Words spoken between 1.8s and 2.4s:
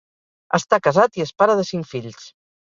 fills.